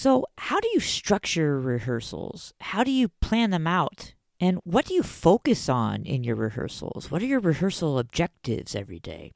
[0.00, 2.54] So, how do you structure rehearsals?
[2.60, 4.14] How do you plan them out?
[4.40, 7.10] And what do you focus on in your rehearsals?
[7.10, 9.32] What are your rehearsal objectives every day?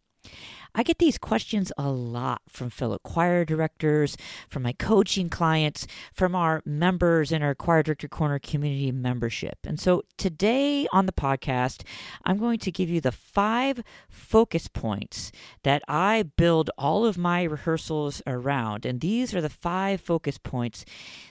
[0.75, 4.17] I get these questions a lot from fellow choir directors,
[4.49, 9.59] from my coaching clients, from our members in our Choir Director Corner community membership.
[9.65, 11.83] And so today on the podcast,
[12.25, 15.30] I'm going to give you the five focus points
[15.62, 18.84] that I build all of my rehearsals around.
[18.84, 20.84] And these are the five focus points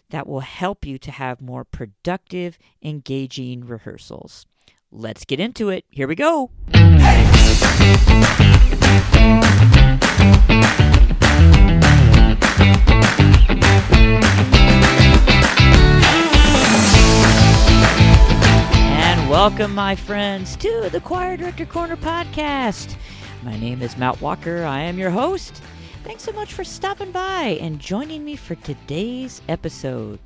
[0.10, 4.46] that will help you to have more productive, engaging rehearsals.
[4.90, 5.86] Let's get into it.
[5.90, 6.52] Here we go.
[6.74, 8.53] And
[19.44, 22.96] welcome, my friends, to the Choir Director Corner podcast.
[23.44, 24.64] My name is Matt Walker.
[24.64, 25.62] I am your host.
[26.04, 30.20] Thanks so much for stopping by and joining me for today's episode.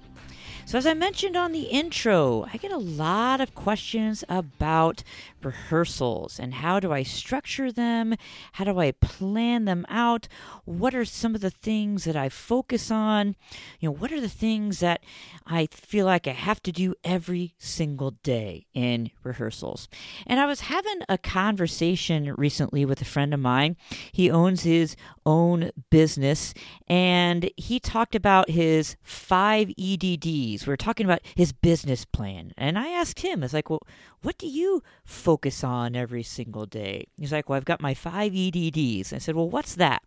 [0.67, 5.01] So, as I mentioned on the intro, I get a lot of questions about
[5.41, 8.15] rehearsals and how do I structure them?
[8.51, 10.27] How do I plan them out?
[10.65, 13.37] What are some of the things that I focus on?
[13.79, 15.01] You know, what are the things that
[15.45, 19.87] I feel like I have to do every single day in rehearsals?
[20.25, 23.77] And I was having a conversation recently with a friend of mine.
[24.11, 26.53] He owns his own business
[26.87, 32.53] and he talked about his five EDDs we were talking about his business plan.
[32.57, 33.81] And I asked him, it's like, well,
[34.21, 37.07] what do you focus on every single day?
[37.17, 39.13] He's like, well, I've got my five EDDs.
[39.13, 40.01] I said, well, what's that?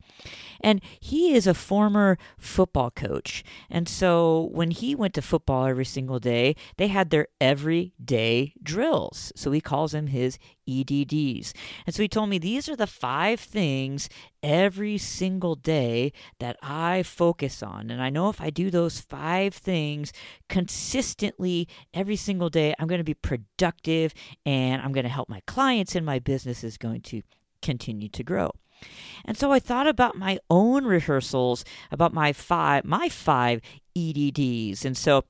[0.60, 3.44] And he is a former football coach.
[3.70, 9.32] And so when he went to football every single day, they had their everyday drills.
[9.36, 11.52] So he calls them his EDDs.
[11.86, 14.08] And so he told me these are the five things
[14.42, 17.90] every single day that I focus on.
[17.90, 20.12] And I know if I do those five things
[20.48, 24.14] consistently every single day, I'm going to be productive
[24.46, 27.22] and I'm going to help my clients and my business is going to
[27.62, 28.50] continue to grow.
[29.24, 33.60] And so I thought about my own rehearsals, about my five my five
[33.96, 34.84] EDDs.
[34.84, 35.24] And so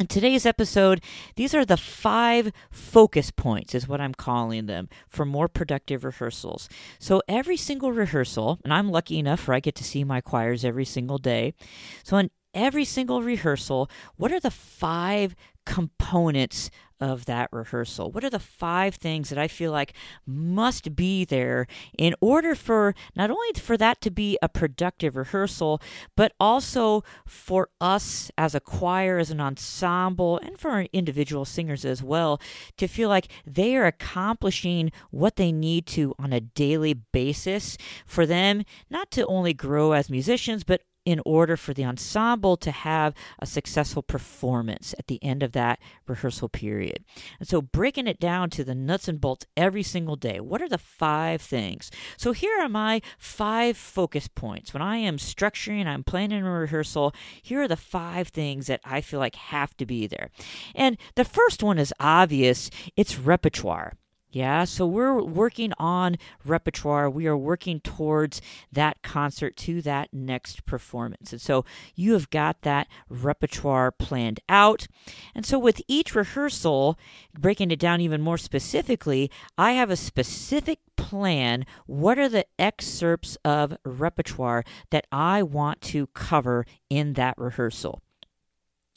[0.00, 1.00] in today's episode,
[1.36, 6.68] these are the five focus points, is what I'm calling them, for more productive rehearsals.
[6.98, 10.64] So every single rehearsal, and I'm lucky enough where I get to see my choirs
[10.64, 11.54] every single day.
[12.02, 18.10] So in every single rehearsal, what are the five components of that rehearsal?
[18.10, 19.94] What are the five things that I feel like
[20.26, 21.66] must be there
[21.98, 25.80] in order for not only for that to be a productive rehearsal,
[26.16, 31.84] but also for us as a choir, as an ensemble, and for our individual singers
[31.84, 32.40] as well
[32.76, 37.76] to feel like they are accomplishing what they need to on a daily basis
[38.06, 42.70] for them not to only grow as musicians, but in order for the ensemble to
[42.70, 47.04] have a successful performance at the end of that rehearsal period.
[47.38, 50.68] And so, breaking it down to the nuts and bolts every single day, what are
[50.68, 51.90] the five things?
[52.16, 54.72] So, here are my five focus points.
[54.72, 59.00] When I am structuring, I'm planning a rehearsal, here are the five things that I
[59.00, 60.30] feel like have to be there.
[60.74, 63.94] And the first one is obvious it's repertoire.
[64.34, 67.08] Yeah, so we're working on repertoire.
[67.08, 71.30] We are working towards that concert to that next performance.
[71.30, 71.64] And so
[71.94, 74.88] you have got that repertoire planned out.
[75.36, 76.98] And so with each rehearsal,
[77.38, 81.64] breaking it down even more specifically, I have a specific plan.
[81.86, 88.02] What are the excerpts of repertoire that I want to cover in that rehearsal?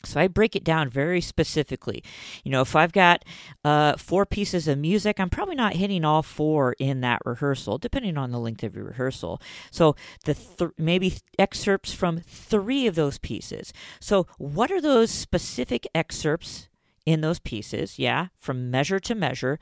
[0.04, 2.04] So I break it down very specifically.
[2.44, 3.26] You know, if I've got
[3.66, 8.18] uh, four pieces of music, I'm probably not hitting all four in that rehearsal, depending
[8.18, 9.42] on the length of your rehearsal.
[9.72, 13.74] So the th- maybe excerpts from three of those pieces.
[14.00, 16.70] So what are those specific excerpts?
[17.06, 19.58] in those pieces, yeah, from measure to measure.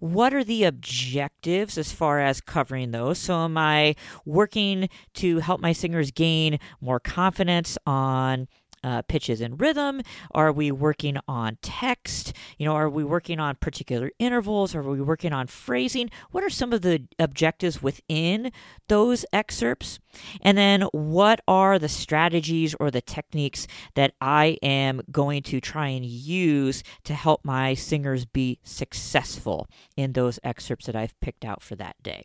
[0.00, 3.18] What are the objectives as far as covering those?
[3.18, 3.94] So, am I
[4.24, 8.48] working to help my singers gain more confidence on
[8.82, 10.02] uh, pitches and rhythm?
[10.32, 12.32] Are we working on text?
[12.58, 14.74] You know, are we working on particular intervals?
[14.74, 16.10] Are we working on phrasing?
[16.30, 18.52] What are some of the objectives within
[18.88, 19.98] those excerpts?
[20.42, 25.88] And then what are the strategies or the techniques that I am going to try
[25.88, 31.62] and use to help my singers be successful in those excerpts that I've picked out
[31.62, 32.24] for that day?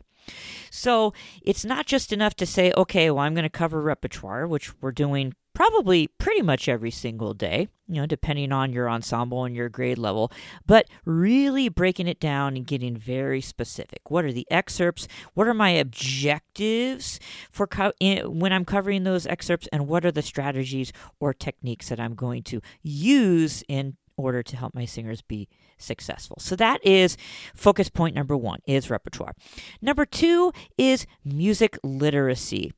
[0.70, 1.12] So
[1.42, 4.92] it's not just enough to say, okay, well, I'm going to cover repertoire, which we're
[4.92, 9.68] doing probably pretty much every single day, you know, depending on your ensemble and your
[9.68, 10.30] grade level,
[10.66, 14.10] but really breaking it down and getting very specific.
[14.10, 15.08] What are the excerpts?
[15.34, 17.20] What are my objectives
[17.50, 19.68] for co- in, when I'm covering those excerpts?
[19.72, 24.56] And what are the strategies or techniques that I'm going to use in order to
[24.56, 26.36] help my singers be successful.
[26.38, 27.16] So that is
[27.54, 29.34] focus point number 1 is repertoire.
[29.82, 32.72] Number 2 is music literacy.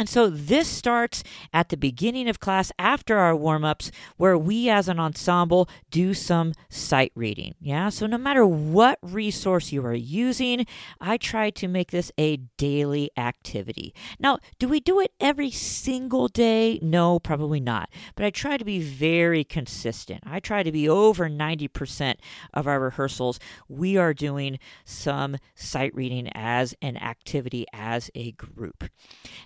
[0.00, 4.70] And so this starts at the beginning of class after our warm ups, where we
[4.70, 7.54] as an ensemble do some sight reading.
[7.60, 10.64] Yeah, so no matter what resource you are using,
[11.02, 13.92] I try to make this a daily activity.
[14.18, 16.78] Now, do we do it every single day?
[16.80, 17.90] No, probably not.
[18.14, 20.22] But I try to be very consistent.
[20.24, 22.14] I try to be over 90%
[22.54, 23.38] of our rehearsals.
[23.68, 28.84] We are doing some sight reading as an activity as a group.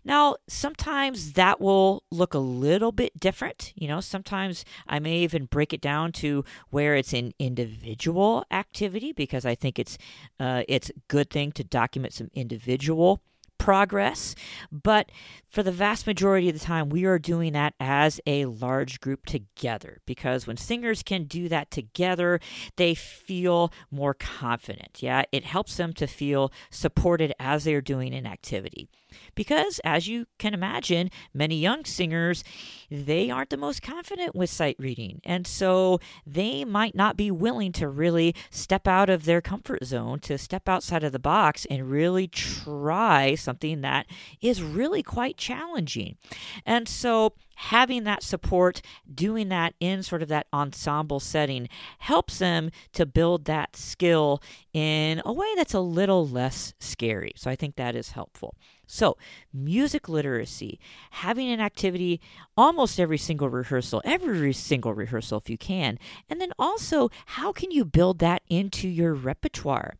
[0.04, 3.72] Now, sometimes that will look a little bit different.
[3.76, 9.12] You know, sometimes I may even break it down to where it's an individual activity
[9.12, 9.98] because I think it's
[10.38, 13.20] uh, it's a good thing to document some individual
[13.58, 14.34] progress.
[14.70, 15.10] But
[15.54, 19.24] for the vast majority of the time, we are doing that as a large group
[19.24, 22.40] together because when singers can do that together,
[22.74, 25.00] they feel more confident.
[25.00, 28.88] Yeah, it helps them to feel supported as they are doing an activity.
[29.34, 32.44] Because, as you can imagine, many young singers,
[32.90, 35.20] they aren't the most confident with sight reading.
[35.24, 40.20] And so they might not be willing to really step out of their comfort zone,
[40.20, 44.06] to step outside of the box and really try something that
[44.40, 46.16] is really quite challenging.
[46.64, 48.80] And so having that support,
[49.12, 51.68] doing that in sort of that ensemble setting,
[51.98, 54.42] helps them to build that skill
[54.72, 57.32] in a way that's a little less scary.
[57.36, 58.54] So I think that is helpful.
[58.86, 59.16] So,
[59.52, 60.78] music literacy,
[61.10, 62.20] having an activity
[62.56, 65.98] almost every single rehearsal, every single rehearsal if you can.
[66.28, 69.94] And then also, how can you build that into your repertoire?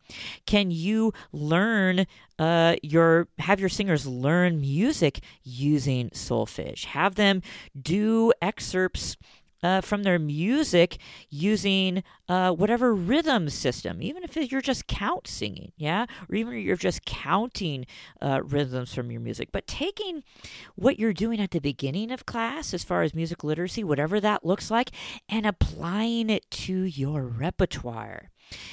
[0.46, 2.06] Can you learn
[2.38, 6.86] uh, your have your singers learn music using solfege?
[6.86, 7.42] Have them
[7.80, 9.16] do excerpts
[9.64, 10.98] uh, from their music
[11.30, 16.64] using uh, whatever rhythm system, even if you're just count singing, yeah, or even if
[16.64, 17.86] you're just counting
[18.20, 19.48] uh, rhythms from your music.
[19.50, 20.22] But taking
[20.74, 24.44] what you're doing at the beginning of class, as far as music literacy, whatever that
[24.44, 24.90] looks like,
[25.30, 28.30] and applying it to your repertoire.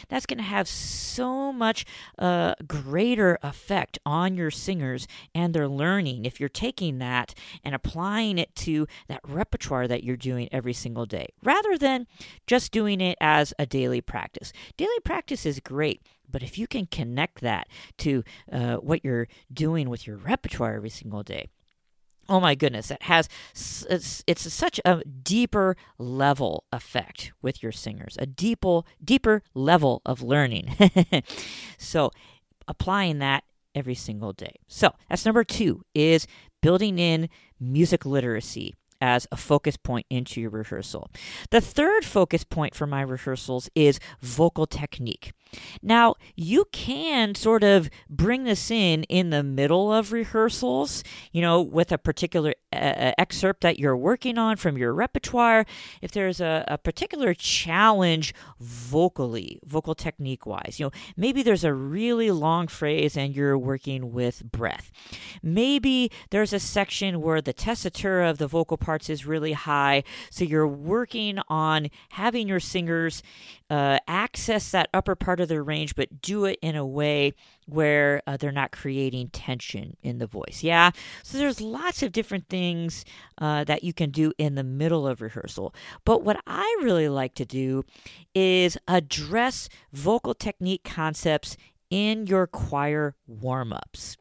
[0.09, 1.85] That's going to have so much
[2.18, 7.33] uh, greater effect on your singers and their learning if you're taking that
[7.63, 12.07] and applying it to that repertoire that you're doing every single day, rather than
[12.47, 14.51] just doing it as a daily practice.
[14.77, 16.01] Daily practice is great.
[16.29, 17.67] But if you can connect that
[17.97, 21.50] to uh, what you're doing with your repertoire every single day,
[22.31, 28.16] oh my goodness it has it's, it's such a deeper level effect with your singers
[28.19, 30.74] a deeper deeper level of learning
[31.78, 32.10] so
[32.68, 33.44] applying that
[33.75, 36.25] every single day so that's number two is
[36.62, 37.28] building in
[37.60, 41.10] music literacy as a focus point into your rehearsal.
[41.50, 45.34] The third focus point for my rehearsals is vocal technique.
[45.81, 51.62] Now, you can sort of bring this in in the middle of rehearsals, you know,
[51.62, 55.65] with a particular uh, excerpt that you're working on from your repertoire.
[56.01, 61.74] If there's a, a particular challenge vocally, vocal technique wise, you know, maybe there's a
[61.74, 64.92] really long phrase and you're working with breath.
[65.44, 70.43] Maybe there's a section where the tessitura of the vocal parts is really high, so
[70.43, 73.22] you're working on having your singers
[73.70, 77.33] uh, access that upper part of their range, but do it in a way
[77.65, 80.62] where uh, they're not creating tension in the voice.
[80.62, 80.91] Yeah.
[81.24, 83.05] So there's lots of different things
[83.38, 85.74] uh, that you can do in the middle of rehearsal.
[86.05, 87.83] But what I really like to do
[88.33, 91.57] is address vocal technique concepts
[91.91, 94.17] in your choir warm ups.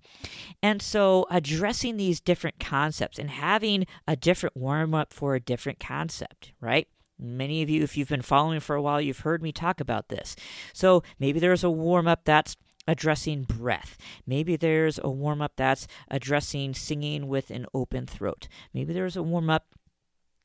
[0.62, 5.78] And so, addressing these different concepts and having a different warm up for a different
[5.78, 6.88] concept, right?
[7.20, 10.08] Many of you, if you've been following for a while, you've heard me talk about
[10.08, 10.36] this.
[10.72, 12.56] So maybe there's a warm up that's
[12.88, 13.96] addressing breath.
[14.26, 18.48] Maybe there's a warm up that's addressing singing with an open throat.
[18.72, 19.66] Maybe there's a warm up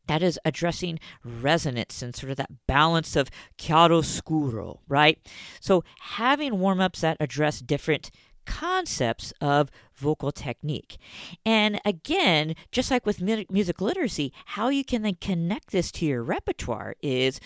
[0.08, 5.18] that is addressing resonance and sort of that balance of chiaroscuro, right?
[5.60, 8.12] So having warm ups that address different
[8.46, 10.98] concepts of vocal technique.
[11.46, 16.24] And again, just like with music literacy, how you can then connect this to your
[16.24, 17.40] repertoire is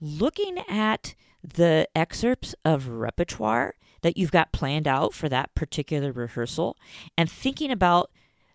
[0.00, 6.76] looking at the excerpts of repertoire that you've got planned out for that particular rehearsal
[7.16, 8.10] and thinking about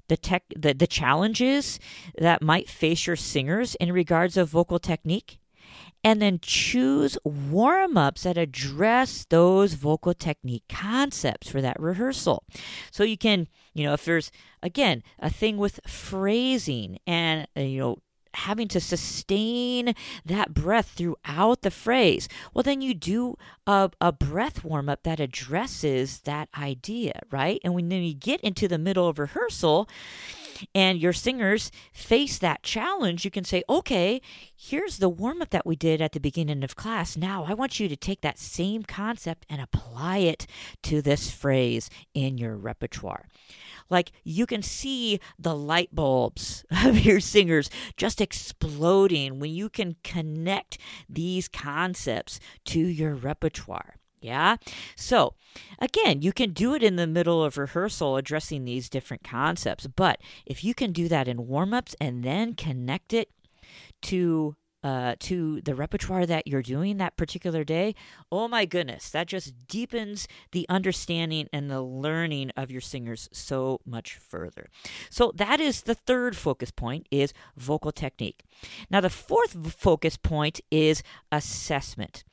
[0.07, 1.79] the tech the, the challenges
[2.17, 5.39] that might face your singers in regards of vocal technique
[6.05, 12.43] and then choose warm ups that address those vocal technique concepts for that rehearsal.
[12.91, 14.31] So you can, you know, if there's,
[14.61, 17.97] again, a thing with phrasing and, uh, you know,
[18.35, 19.93] having to sustain
[20.25, 23.37] that breath throughout the phrase, well, then you do
[23.67, 27.59] a, a breath warm up that addresses that idea, right?
[27.63, 29.89] And when then you get into the middle of rehearsal,
[30.73, 34.21] and your singers face that challenge, you can say, okay,
[34.55, 37.17] here's the warm up that we did at the beginning of class.
[37.17, 40.47] Now I want you to take that same concept and apply it
[40.83, 43.27] to this phrase in your repertoire.
[43.89, 49.95] Like you can see the light bulbs of your singers just exploding when you can
[50.03, 50.77] connect
[51.09, 53.95] these concepts to your repertoire.
[54.21, 54.57] Yeah.
[54.95, 55.35] So,
[55.77, 59.85] again, you can do it in the middle of rehearsal addressing these different concepts.
[59.85, 63.29] But if you can do that in warm ups and then connect it
[64.03, 67.95] to uh, to the repertoire that you're doing that particular day,
[68.31, 73.81] oh my goodness, that just deepens the understanding and the learning of your singers so
[73.83, 74.67] much further.
[75.09, 78.43] So that is the third focus point is vocal technique.
[78.91, 81.01] Now the fourth focus point is
[81.31, 82.23] assessment.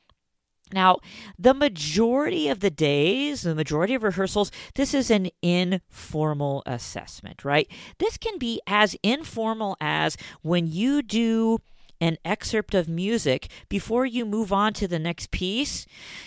[0.71, 0.97] Now,
[1.37, 7.67] the majority of the days, the majority of rehearsals, this is an informal assessment, right?
[7.99, 11.59] This can be as informal as when you do
[12.03, 15.85] an excerpt of music, before you move on to the next piece,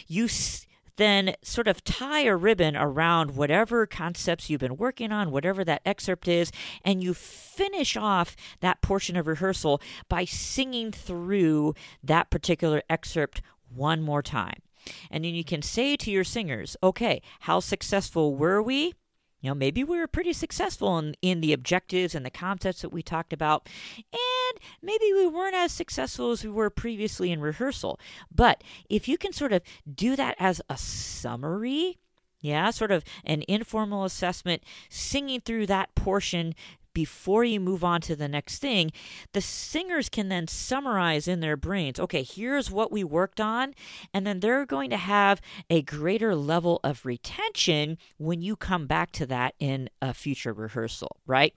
[0.09, 0.67] you s-
[0.97, 5.83] then sort of tie a ribbon around whatever concepts you've been working on, whatever that
[5.85, 6.51] excerpt is,
[6.83, 14.01] and you finish off that portion of rehearsal by singing through that particular excerpt one
[14.01, 14.63] more time.
[15.11, 18.95] And then you can say to your singers, okay, how successful were we?
[19.41, 22.93] You know, maybe we were pretty successful in, in the objectives and the concepts that
[22.93, 23.69] we talked about.
[23.97, 28.01] And maybe we weren't as successful as we were previously in rehearsal.
[28.35, 29.63] But if you can sort of
[29.93, 31.99] do that as a summary,
[32.41, 36.55] yeah, sort of an informal assessment, singing through that portion
[36.97, 38.91] before you move on to the next thing,
[39.35, 43.75] the singers can then summarize in their brains okay, here's what we worked on.
[44.15, 49.13] And then they're going to have a greater level of retention when you come back
[49.13, 51.55] to that in a future rehearsal, right?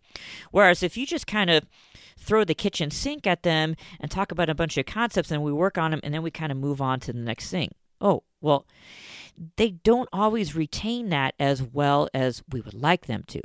[0.51, 1.65] Whereas if you just kind of
[2.17, 5.53] throw the kitchen sink at them and talk about a bunch of concepts and we
[5.53, 7.73] work on them and then we kind of move on to the next thing.
[8.01, 8.65] Oh, well,
[9.55, 13.39] they don't always retain that as well as we would like them to.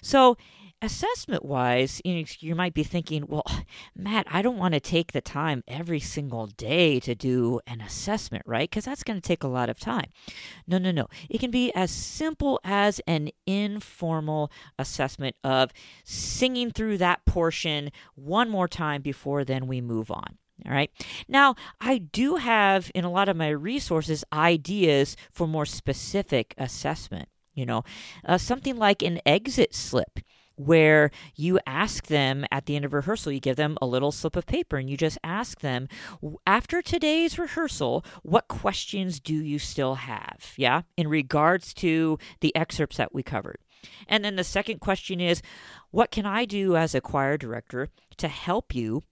[0.00, 0.38] So,
[0.82, 3.44] assessment wise, you, know, you might be thinking, well,
[3.96, 8.44] Matt, I don't want to take the time every single day to do an assessment,
[8.46, 8.68] right?
[8.68, 10.06] Because that's going to take a lot of time.
[10.66, 11.06] No, no, no.
[11.28, 15.72] It can be as simple as an informal assessment of
[16.04, 20.38] singing through that portion one more time before then we move on.
[20.64, 20.90] All right.
[21.28, 27.28] Now, I do have in a lot of my resources ideas for more specific assessment.
[27.54, 27.84] You know,
[28.24, 30.20] uh, something like an exit slip
[30.56, 34.36] where you ask them at the end of rehearsal, you give them a little slip
[34.36, 35.88] of paper and you just ask them,
[36.46, 40.52] after today's rehearsal, what questions do you still have?
[40.56, 43.58] Yeah, in regards to the excerpts that we covered.
[44.08, 45.42] And then the second question is,
[45.90, 49.02] what can I do as a choir director to help you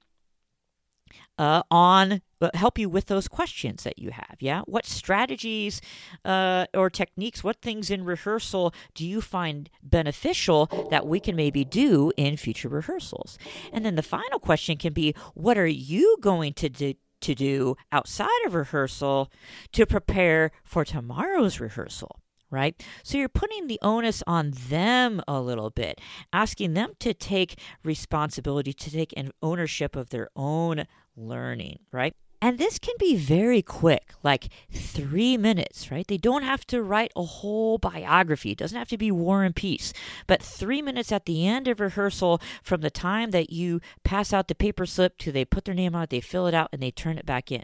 [1.38, 4.36] uh, on uh, help you with those questions that you have.
[4.40, 5.80] Yeah, what strategies
[6.24, 11.64] uh, or techniques, what things in rehearsal do you find beneficial that we can maybe
[11.64, 13.38] do in future rehearsals?
[13.72, 16.94] And then the final question can be, what are you going to do?
[17.20, 19.32] To do outside of rehearsal
[19.72, 22.20] to prepare for tomorrow's rehearsal
[22.50, 22.82] right?
[23.02, 26.00] So you're putting the onus on them a little bit,
[26.32, 30.84] asking them to take responsibility, to take an ownership of their own
[31.16, 32.14] learning, right?
[32.44, 36.06] And this can be very quick, like three minutes, right?
[36.06, 38.50] They don't have to write a whole biography.
[38.50, 39.94] It doesn't have to be War and Peace.
[40.26, 44.48] But three minutes at the end of rehearsal, from the time that you pass out
[44.48, 46.82] the paper slip to they put their name on it, they fill it out, and
[46.82, 47.62] they turn it back in.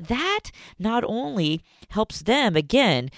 [0.00, 0.44] That
[0.78, 3.10] not only helps them, again,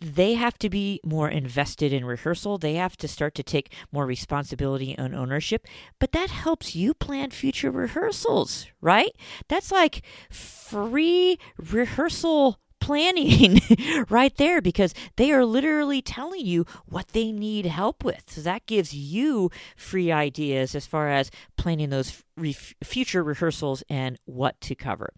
[0.00, 4.06] they have to be more invested in rehearsal, they have to start to take more
[4.06, 5.66] responsibility and ownership,
[5.98, 9.14] but that helps you plan future rehearsals, right?
[9.48, 10.00] That's like
[10.46, 13.60] free rehearsal planning
[14.10, 18.24] right there because they are literally telling you what they need help with.
[18.28, 24.18] So that gives you free ideas as far as planning those re- future rehearsals and
[24.24, 25.12] what to cover.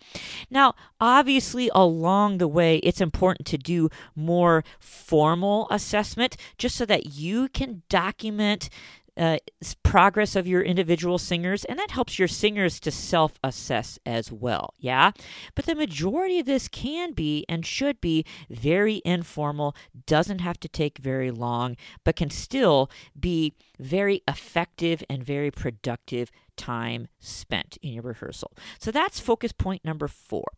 [0.50, 7.06] Now, obviously, along the way, it's important to do more formal assessment just so that
[7.06, 8.70] you can document
[9.18, 9.38] uh,
[9.82, 14.74] progress of your individual singers, and that helps your singers to self assess as well.
[14.78, 15.10] Yeah.
[15.54, 19.74] But the majority of this can be and should be very informal,
[20.06, 26.30] doesn't have to take very long, but can still be very effective and very productive
[26.58, 28.52] time spent in your rehearsal.
[28.78, 30.52] So that's focus point number four.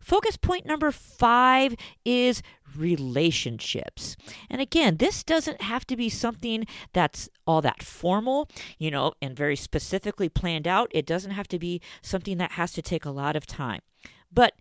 [0.00, 2.42] Focus point number five is
[2.76, 4.16] relationships.
[4.48, 8.48] And again, this doesn't have to be something that's all that formal,
[8.78, 10.90] you know, and very specifically planned out.
[10.92, 13.80] It doesn't have to be something that has to take a lot of time.
[14.32, 14.54] But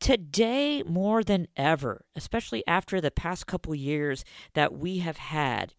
[0.00, 5.74] today, more than ever, especially after the past couple years that we have had,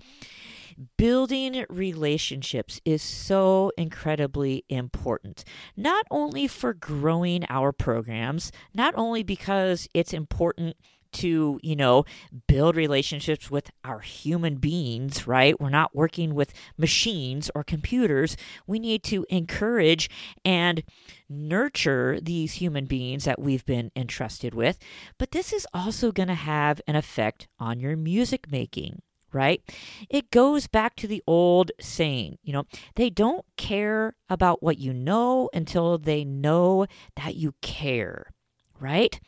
[0.98, 5.44] building relationships is so incredibly important,
[5.76, 10.76] not only for growing our programs, not only because it's important
[11.14, 12.06] to, you know,
[12.48, 15.60] build relationships with our human beings, right?
[15.60, 18.38] We're not working with machines or computers.
[18.68, 20.10] We need to encourage
[20.44, 20.84] and
[21.30, 24.78] nurture these human beings that we've been entrusted with.
[25.18, 29.02] But this is also going to have an effect on your music making
[29.32, 29.62] right?
[30.10, 34.94] It goes back to the old saying, you know, they don't care about what you
[34.94, 38.32] know until they know that you care,
[38.80, 39.20] right?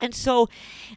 [0.00, 0.48] And so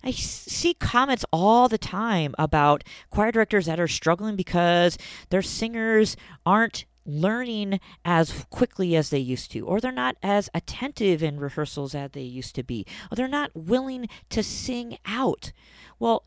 [0.03, 4.97] I see comments all the time about choir directors that are struggling because
[5.29, 6.15] their singers
[6.45, 11.95] aren't learning as quickly as they used to, or they're not as attentive in rehearsals
[11.95, 15.51] as they used to be, or they're not willing to sing out.
[15.97, 16.25] Well,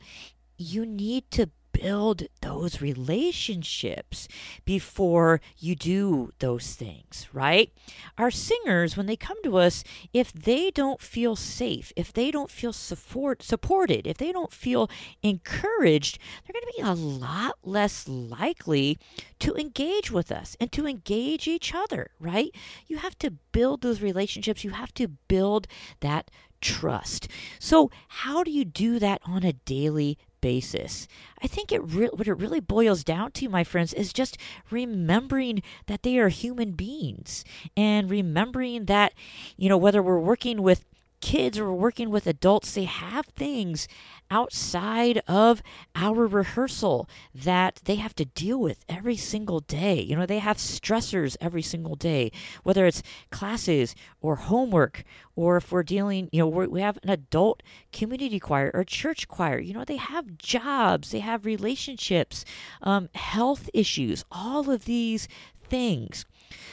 [0.58, 4.28] you need to build those relationships
[4.64, 7.72] before you do those things, right?
[8.18, 12.50] Our singers, when they come to us, if they don't feel safe, if they don't
[12.50, 14.90] feel support supported, if they don't feel
[15.22, 18.98] encouraged, they're going to be a lot less likely
[19.40, 22.54] to engage with us and to engage each other, right?
[22.86, 24.64] You have to build those relationships.
[24.64, 25.66] You have to build
[26.00, 27.28] that trust.
[27.58, 31.08] So, how do you do that on a daily basis.
[31.42, 34.36] I think it re- what it really boils down to, my friends, is just
[34.70, 37.42] remembering that they are human beings
[37.74, 39.14] and remembering that,
[39.56, 40.84] you know, whether we're working with
[41.22, 43.88] kids or working with adults, they have things
[44.30, 45.62] outside of
[45.94, 50.00] our rehearsal that they have to deal with every single day.
[50.00, 52.32] You know, they have stressors every single day,
[52.64, 55.04] whether it's classes or homework,
[55.36, 59.58] or if we're dealing, you know, we have an adult community choir or church choir.
[59.58, 62.44] You know, they have jobs, they have relationships,
[62.82, 65.28] um, health issues, all of these
[65.68, 66.26] things.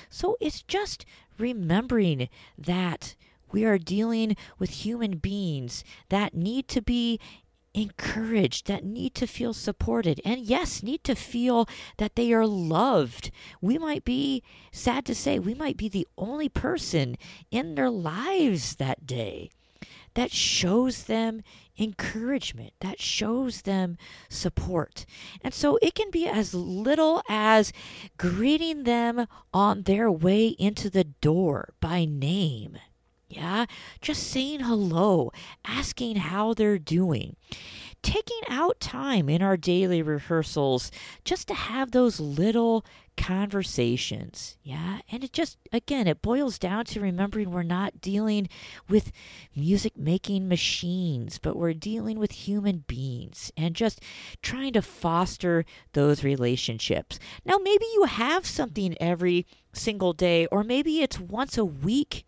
[0.10, 1.06] So it's just
[1.38, 3.16] remembering that
[3.52, 7.20] we are dealing with human beings that need to be
[7.74, 13.32] encouraged, that need to feel supported, and yes, need to feel that they are loved.
[13.62, 17.16] We might be, sad to say, we might be the only person
[17.52, 19.50] in their lives that day
[20.16, 21.44] that shows them
[21.78, 25.06] encouragement, that shows them support.
[25.42, 27.72] And so it can be as little as
[28.18, 32.80] greeting them on their way into the door by name
[33.30, 33.68] yeah,
[34.02, 35.32] just saying hello,
[35.64, 37.36] asking how they're doing,
[38.02, 40.90] taking out time in our daily rehearsals
[41.24, 42.84] just to have those little
[43.18, 44.58] conversations.
[44.64, 48.50] Yeah, and it just, again, it boils down to remembering we're not dealing
[48.90, 49.12] with
[49.56, 54.02] music making machines, but we're dealing with human beings and just
[54.42, 57.20] trying to foster those relationships.
[57.46, 62.26] Now, maybe you have something every single day, or maybe it's once a week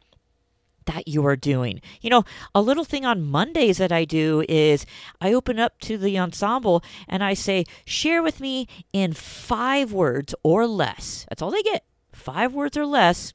[0.85, 1.81] that you are doing.
[2.01, 2.23] You know,
[2.55, 4.85] a little thing on Mondays that I do is
[5.19, 10.33] I open up to the ensemble and I say, share with me in five words
[10.43, 11.25] or less.
[11.29, 11.83] That's all they get.
[12.13, 13.33] Five words or less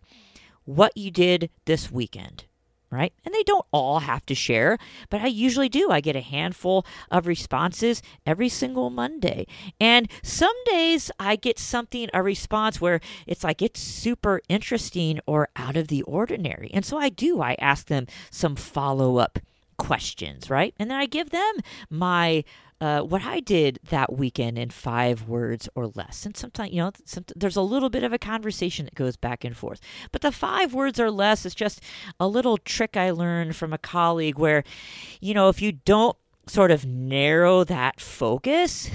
[0.65, 2.46] what you did this weekend
[2.91, 3.13] right?
[3.25, 4.79] And they don't all have to share,
[5.11, 5.91] but I usually do.
[5.91, 9.47] I get a handful of responses every single Monday.
[9.81, 15.49] And some days I get something, a response where it's like it's super interesting or
[15.57, 16.71] out of the ordinary.
[16.73, 17.41] And so I do.
[17.41, 19.39] I ask them some follow up
[19.79, 20.75] questions, right?
[20.79, 21.55] And then I give them
[21.91, 22.45] my
[22.81, 26.27] uh, what I did that weekend in five words or less.
[26.27, 29.45] And sometimes, you know, some, there's a little bit of a conversation that goes back
[29.45, 29.81] and forth.
[30.13, 31.81] But the five words or less is just
[32.21, 34.63] a little trick I learned from a colleague where,
[35.21, 36.17] you know, if you don't
[36.49, 38.89] sort of narrow that focus,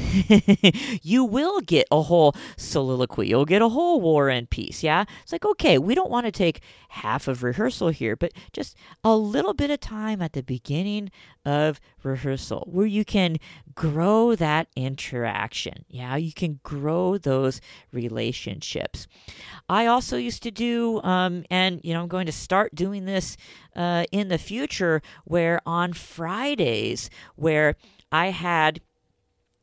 [1.04, 3.28] you will get a whole soliloquy.
[3.28, 4.84] You'll get a whole war and peace.
[4.84, 5.04] Yeah.
[5.22, 9.16] It's like, okay, we don't want to take half of rehearsal here, but just a
[9.16, 11.12] little bit of time at the beginning
[11.46, 13.38] of rehearsal where you can
[13.76, 15.86] grow that interaction.
[15.90, 16.16] Yeah.
[16.16, 17.60] You can grow those
[17.92, 19.08] relationships.
[19.68, 23.38] I also used to do, um, and, you know, I'm going to start doing this
[23.76, 27.10] uh, in the future where on Fridays,
[27.42, 27.76] where
[28.12, 28.82] I had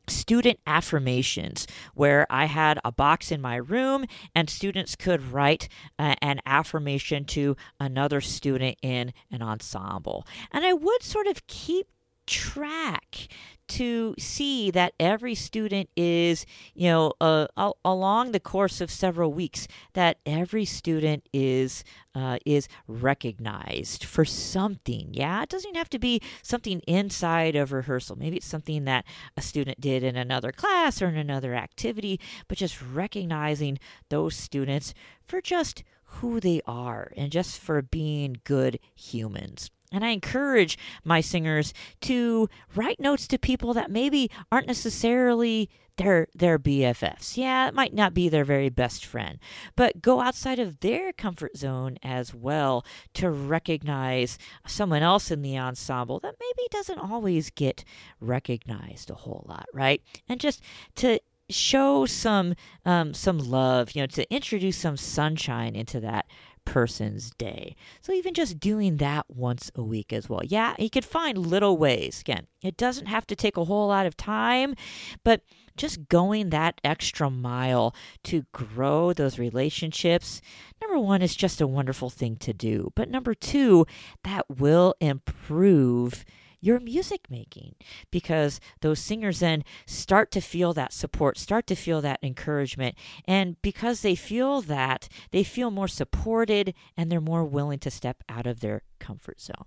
[0.07, 6.15] student affirmations where I had a box in my room and students could write uh,
[6.21, 10.25] an affirmation to another student in an ensemble.
[10.51, 11.87] And I would sort of keep
[12.29, 13.27] track
[13.69, 17.47] to see that every student is, you know, uh,
[17.85, 21.83] along the course of several weeks, that every student is
[22.15, 25.09] uh, is recognized for something.
[25.13, 28.17] Yeah, it doesn't have to be something inside of rehearsal.
[28.17, 29.05] Maybe it's something that
[29.37, 34.93] a student did in another class or in another activity, but just recognizing those students
[35.23, 39.69] for just who they are and just for being good humans.
[39.91, 46.27] And I encourage my singers to write notes to people that maybe aren't necessarily their
[46.33, 47.37] their BFFs.
[47.37, 49.37] Yeah, it might not be their very best friend,
[49.75, 55.57] but go outside of their comfort zone as well to recognize someone else in the
[55.57, 57.83] ensemble that maybe doesn't always get
[58.21, 60.01] recognized a whole lot, right?
[60.27, 60.63] And just
[60.95, 66.27] to show some um, some love, you know, to introduce some sunshine into that
[66.69, 67.75] person's day.
[67.99, 70.41] So even just doing that once a week as well.
[70.43, 72.21] Yeah, you could find little ways.
[72.21, 74.75] Again, it doesn't have to take a whole lot of time,
[75.23, 75.41] but
[75.75, 80.41] just going that extra mile to grow those relationships,
[80.79, 82.91] number one, is just a wonderful thing to do.
[82.95, 83.87] But number two,
[84.23, 86.23] that will improve
[86.61, 87.75] your music making
[88.11, 92.95] because those singers then start to feel that support, start to feel that encouragement.
[93.25, 98.23] And because they feel that, they feel more supported and they're more willing to step
[98.27, 99.65] out of their comfort zone.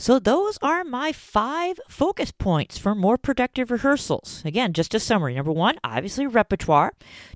[0.00, 4.42] So, those are my five focus points for more productive rehearsals.
[4.44, 5.34] Again, just a summary.
[5.34, 6.92] Number one, obviously repertoire.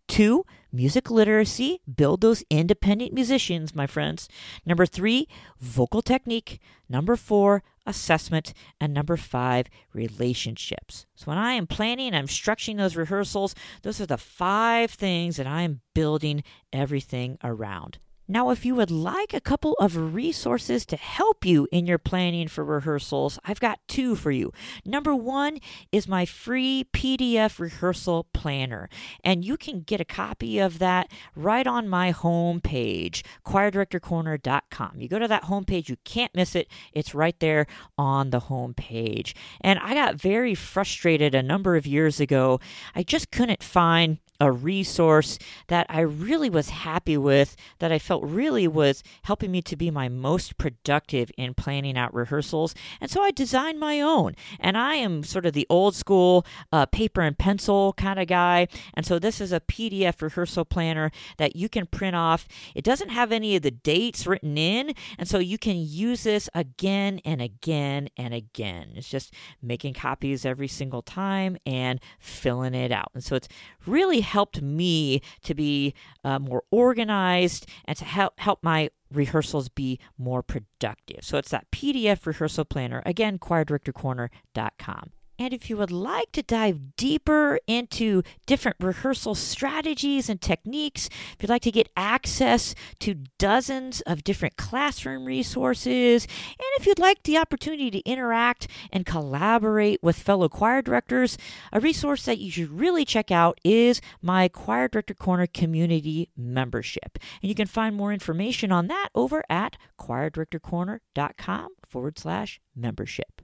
[0.06, 1.80] Two, music literacy.
[1.94, 4.28] Build those independent musicians, my friends.
[4.64, 5.28] Number three,
[5.60, 6.60] vocal technique.
[6.88, 8.54] Number four, assessment.
[8.80, 11.06] And number five, relationships.
[11.14, 15.46] So, when I am planning, I'm structuring those rehearsals, those are the five things that
[15.46, 17.98] I am building everything around.
[18.32, 22.48] Now, if you would like a couple of resources to help you in your planning
[22.48, 24.54] for rehearsals, I've got two for you.
[24.86, 25.58] Number one
[25.92, 28.88] is my free PDF rehearsal planner,
[29.22, 34.92] and you can get a copy of that right on my homepage, choirdirectorcorner.com.
[34.96, 36.68] You go to that homepage, you can't miss it.
[36.94, 37.66] It's right there
[37.98, 39.34] on the homepage.
[39.60, 42.60] And I got very frustrated a number of years ago.
[42.94, 48.24] I just couldn't find a resource that I really was happy with, that I felt
[48.24, 52.74] really was helping me to be my most productive in planning out rehearsals.
[53.00, 54.34] And so I designed my own.
[54.58, 58.66] And I am sort of the old school uh, paper and pencil kind of guy.
[58.94, 62.48] And so this is a PDF rehearsal planner that you can print off.
[62.74, 64.92] It doesn't have any of the dates written in.
[65.18, 68.90] And so you can use this again and again and again.
[68.96, 73.12] It's just making copies every single time and filling it out.
[73.14, 73.48] And so it's
[73.86, 79.98] really helped me to be uh, more organized and to help help my rehearsals be
[80.16, 81.22] more productive.
[81.22, 83.02] So it's that PDF rehearsal planner.
[83.04, 85.10] Again, choirdirectorcorner.com.
[85.42, 91.38] And if you would like to dive deeper into different rehearsal strategies and techniques, if
[91.40, 97.24] you'd like to get access to dozens of different classroom resources, and if you'd like
[97.24, 101.36] the opportunity to interact and collaborate with fellow choir directors,
[101.72, 107.18] a resource that you should really check out is my Choir Director Corner community membership.
[107.42, 113.42] And you can find more information on that over at choirdirectorcorner.com forward slash membership.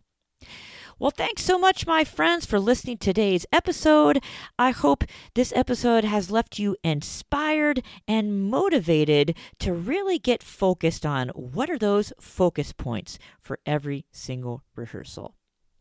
[1.00, 4.20] Well, thanks so much, my friends, for listening to today's episode.
[4.58, 11.28] I hope this episode has left you inspired and motivated to really get focused on
[11.28, 15.37] what are those focus points for every single rehearsal.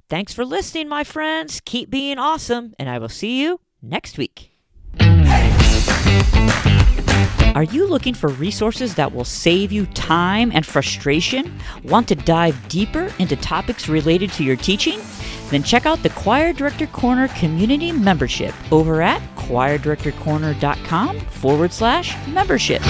[0.08, 1.62] Thanks for listening, my friends.
[1.66, 4.52] Keep being awesome, and I will see you next week.
[7.56, 11.60] Are you looking for resources that will save you time and frustration?
[11.84, 15.00] Want to dive deeper into topics related to your teaching?
[15.50, 22.82] Then check out the Choir Director Corner community membership over at choirdirectorcorner.com forward slash membership.